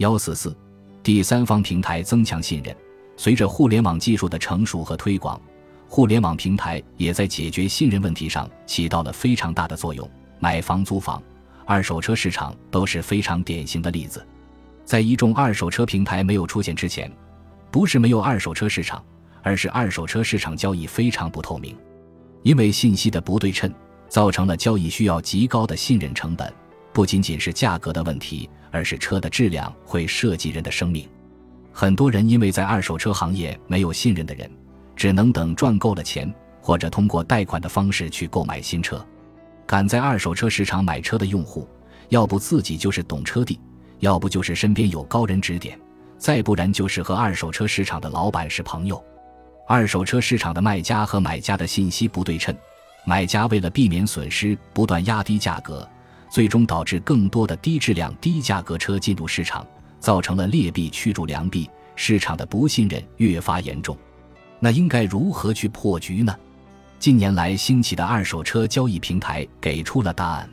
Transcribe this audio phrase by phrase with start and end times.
[0.00, 0.56] 幺四四，
[1.02, 2.74] 第三方平台增强信任。
[3.18, 5.38] 随着互联网技术的成熟和推广，
[5.86, 10.10] 互联网平台也在解决信任问题上起到了非常大的作用。
[10.38, 11.22] 买房、租房、
[11.66, 14.26] 二手车市场都是非常典型的例子。
[14.86, 17.12] 在一众二手车平台没有出现之前，
[17.70, 19.04] 不是没有二手车市场，
[19.42, 21.76] 而是二手车市场交易非常不透明，
[22.42, 23.70] 因为信息的不对称，
[24.08, 26.50] 造成了交易需要极高的信任成本。
[26.92, 31.08] 不仅仅是价格的问题，而是车的质量会涉及人的生命。
[31.72, 34.50] 很多人因为在二手车行业没有信任的人，
[34.96, 39.04] 只能等赚够了钱，或者通过贷款的方式去购买新车。
[39.66, 41.68] 敢在二手车市场买车的用户，
[42.08, 43.58] 要不自己就是懂车帝，
[44.00, 45.78] 要不就是身边有高人指点，
[46.18, 49.02] 再不然就是和二手车市场的老板是朋友。
[49.68, 52.52] 二手车市场的卖家和买家的信息不对称，
[53.06, 55.88] 买家为了避免损失，不断压低价格。
[56.30, 59.66] 最终导致更多的低质量、低价格车进入市场，
[59.98, 63.96] 造成了劣币驱逐良币，市场的不信任越发严重。
[64.60, 66.34] 那应该如何去破局呢？
[67.00, 70.48] 近年来兴起的二手车交易平台给出了答案：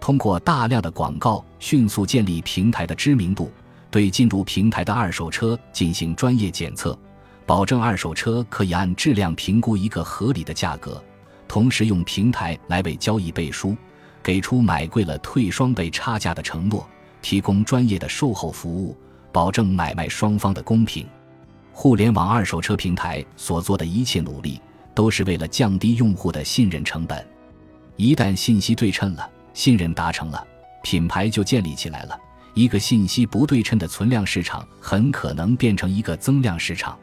[0.00, 3.52] 通过大量的广告，迅速建立平台的知名度，
[3.90, 6.98] 对进入平台的二手车进行专业检测，
[7.44, 11.02] 保证二手车可以按质量评估一个合理的价格，
[11.46, 13.76] 同时用平台来为交易背书。
[14.22, 16.88] 给出买贵了退双倍差价的承诺，
[17.20, 18.96] 提供专业的售后服务，
[19.30, 21.06] 保证买卖双方的公平。
[21.72, 24.60] 互联网二手车平台所做的一切努力，
[24.94, 27.26] 都是为了降低用户的信任成本。
[27.96, 30.46] 一旦信息对称了，信任达成了，
[30.82, 32.18] 品牌就建立起来了。
[32.54, 36.98] 一个信息不对称的存量市场，很可能变成一个增量市场。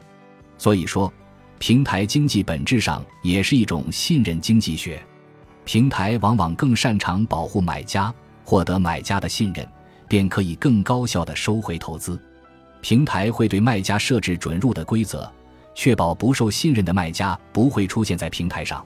[0.58, 1.12] 所以说，
[1.58, 5.03] 平台经济本质上也是一种信任经济学。
[5.72, 8.12] 平台往往更擅长保护买家，
[8.44, 9.64] 获得买家的信任，
[10.08, 12.20] 便可以更高效地收回投资。
[12.81, 15.31] 平台会对卖家设置准入的规则，
[15.75, 18.84] 确保不受信任的卖家不会出现在平台上。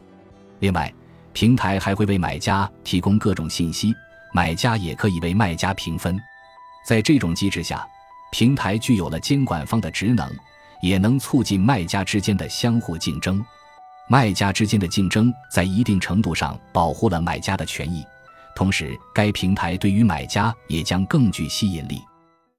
[0.59, 0.93] 另外，
[1.32, 3.95] 平台还会为买家提供各种信息，
[4.33, 6.20] 买家也可以为卖家评分。
[6.86, 7.88] 在这种机制下，
[8.30, 10.30] 平台具有了监管方的职能，
[10.82, 13.42] 也能促进卖家之间的相互竞争。
[14.13, 18.05] 卖家之间的竞争在一定程度上保护了买家的权益，
[18.55, 21.99] 同时该平台对于买家也将更具吸引力。